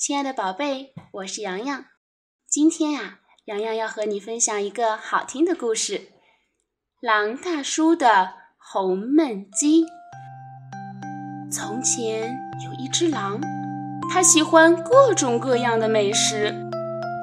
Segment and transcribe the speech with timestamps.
[0.00, 1.84] 亲爱的宝贝，我是洋洋。
[2.48, 6.08] 今天呀，洋洋要和你分享一个好听的故事：
[7.02, 9.84] 狼大叔的红焖鸡。
[11.52, 13.38] 从前有一只狼，
[14.10, 16.54] 它喜欢各种各样的美食，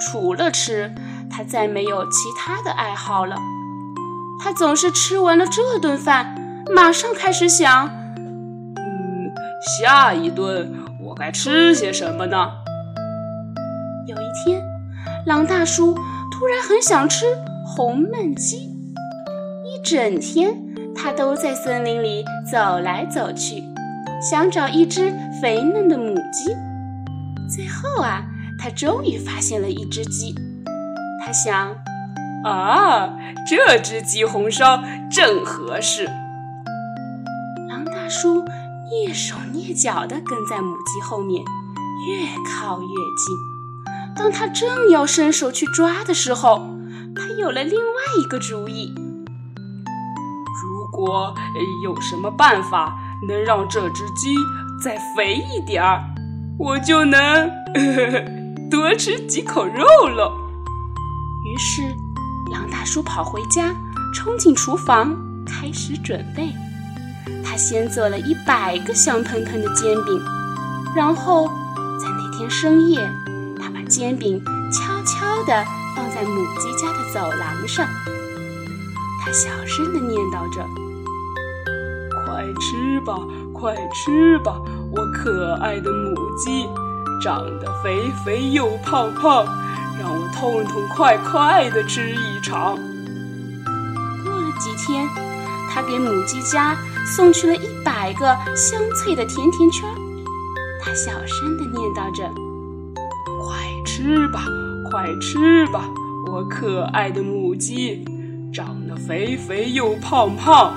[0.00, 0.92] 除了吃，
[1.30, 3.36] 它再没有其他的爱好了。
[4.42, 6.34] 它总是吃完了这顿饭，
[6.74, 9.32] 马上开始想：嗯，
[9.78, 12.63] 下一顿我该吃些什么呢？
[14.06, 14.62] 有一天，
[15.26, 15.94] 狼大叔
[16.30, 17.24] 突然很想吃
[17.64, 18.70] 红焖鸡。
[19.64, 20.54] 一整天，
[20.94, 23.62] 他都在森林里走来走去，
[24.20, 26.54] 想找一只肥嫩的母鸡。
[27.48, 28.24] 最后啊，
[28.58, 30.34] 他终于发现了一只鸡。
[31.24, 31.74] 他想：
[32.44, 33.16] 啊，
[33.48, 36.04] 这只鸡红烧正合适。
[37.68, 38.44] 狼大叔
[38.90, 41.42] 蹑手蹑脚地跟在母鸡后面，
[42.06, 43.53] 越靠越近。
[44.16, 46.66] 当他正要伸手去抓的时候，
[47.14, 47.84] 他有了另外
[48.20, 48.94] 一个主意。
[50.62, 51.34] 如果
[51.82, 52.96] 有什么办法
[53.28, 54.34] 能让这只鸡
[54.82, 56.00] 再肥一点儿，
[56.58, 57.50] 我就能呵
[58.12, 58.24] 呵
[58.70, 60.32] 多吃几口肉了。
[61.44, 61.82] 于是，
[62.52, 63.74] 狼大叔跑回家，
[64.14, 66.52] 冲进厨房开始准备。
[67.44, 70.20] 他先做了一百个香喷喷的煎饼，
[70.94, 71.48] 然后
[72.00, 73.00] 在那天深夜。
[73.84, 75.64] 煎饼悄悄地
[75.94, 77.86] 放在母鸡家的走廊上，
[79.20, 80.64] 他小声地念叨着
[82.24, 83.16] ：“快吃吧，
[83.52, 86.66] 快吃吧，我可爱的母鸡，
[87.22, 89.44] 长得肥肥又胖胖，
[90.00, 92.76] 让我痛痛快快地吃一场。”
[94.24, 95.06] 过了几天，
[95.70, 99.88] 他给母鸡家送去了一百个香脆的甜甜圈，
[100.82, 102.28] 他小声地念叨着。
[103.84, 104.46] 吃吧，
[104.90, 105.84] 快吃吧，
[106.32, 108.04] 我可爱的母鸡，
[108.52, 110.74] 长得肥肥又胖胖，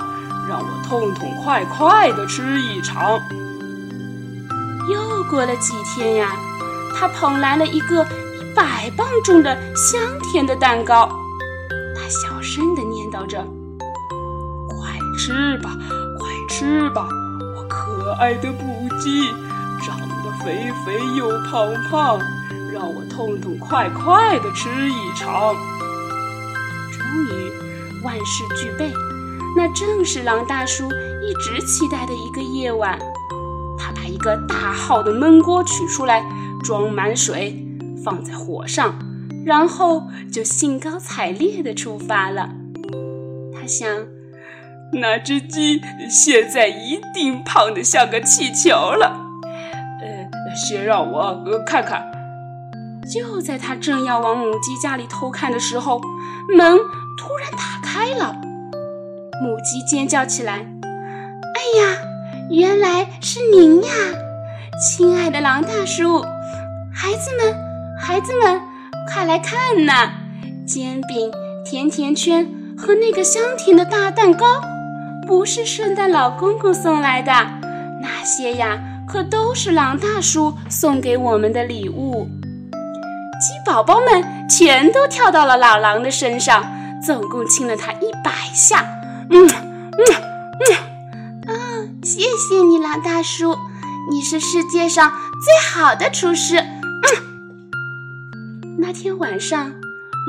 [0.48, 3.18] 让我痛痛快快的吃一场。
[4.90, 6.36] 又过了几天呀，
[6.94, 11.08] 他捧来了一个一百磅重的香甜的蛋糕，
[11.96, 13.42] 他小声的念叨着
[14.68, 15.76] ：“快吃吧，
[16.18, 17.08] 快吃吧，
[17.56, 19.30] 我可爱的母鸡，
[19.82, 22.20] 长得肥肥又胖胖。”
[22.72, 25.54] 让我痛痛快快的吃一场。
[26.92, 27.52] 终于，
[28.04, 28.92] 万事俱备，
[29.56, 32.98] 那正是狼大叔一直期待的一个夜晚。
[33.78, 36.24] 他把一个大号的焖锅取出来，
[36.62, 37.64] 装满水，
[38.04, 38.98] 放在火上，
[39.46, 42.50] 然后就兴高采烈地出发了。
[43.54, 44.06] 他想，
[45.00, 45.80] 那只鸡
[46.10, 49.24] 现在一定胖得像个气球了。
[50.02, 52.04] 呃，先让我呃看看。
[53.12, 56.00] 就在他正要往母鸡家里偷看的时候，
[56.56, 56.78] 门
[57.16, 58.36] 突然打开了，
[59.42, 60.66] 母鸡尖叫起来
[61.56, 61.96] ：“哎呀，
[62.50, 63.90] 原来是您呀，
[64.78, 66.20] 亲爱的狼大叔！
[66.92, 67.54] 孩子们，
[67.98, 68.60] 孩子们，
[69.10, 70.12] 快来看呐！
[70.66, 71.32] 煎饼、
[71.64, 72.46] 甜甜圈
[72.76, 74.44] 和那个香甜的大蛋糕，
[75.26, 77.32] 不是圣诞老公公送来的，
[78.02, 82.28] 那些呀，可都是狼大叔送给我们的礼物。”
[83.48, 86.70] 鸡宝宝们全都跳到了老狼的身上，
[87.02, 88.84] 总共亲了他一百下。
[89.30, 90.04] 嗯嗯
[90.60, 90.76] 嗯，
[91.46, 91.56] 啊，
[92.02, 93.56] 谢谢你，狼大叔，
[94.10, 95.10] 你是世界上
[95.42, 96.58] 最好的厨师。
[96.58, 97.08] 嗯，
[98.78, 99.72] 那天晚上，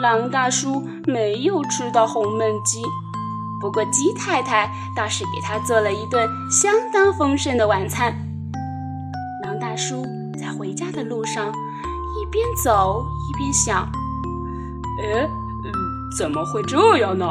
[0.01, 2.81] 狼大叔没有吃到红焖鸡，
[3.59, 8.15] 不过鸡太太倒是给他做了一顿相当丰盛的晚餐。
[9.43, 10.05] 狼大叔
[10.39, 11.53] 在回家的路上。
[12.31, 13.87] 边走一边想
[15.03, 15.29] ：“哎，
[16.17, 17.25] 怎么会这样呢？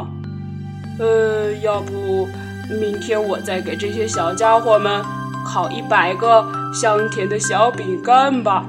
[0.99, 2.27] 呃，要不
[2.69, 5.03] 明天我再给这些小家伙们
[5.45, 8.65] 烤一百个香甜的小饼干吧。”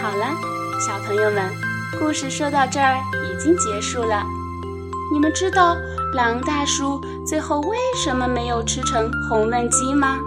[0.00, 0.26] 好了，
[0.86, 1.50] 小朋友们，
[1.98, 4.22] 故事说到这儿已经结束了。
[5.12, 5.76] 你们知道
[6.14, 10.18] 狼大叔最后为什么没有吃成红焖鸡吗？